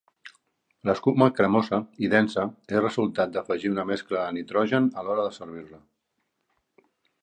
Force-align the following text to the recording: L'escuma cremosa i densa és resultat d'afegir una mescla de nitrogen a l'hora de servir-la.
L'escuma 0.89 1.27
cremosa 1.39 1.79
i 2.07 2.09
densa 2.15 2.47
és 2.73 2.81
resultat 2.87 3.37
d'afegir 3.37 3.73
una 3.77 3.87
mescla 3.93 4.19
de 4.27 4.35
nitrogen 4.41 4.93
a 5.03 5.09
l'hora 5.09 5.31
de 5.31 5.39
servir-la. 5.41 5.83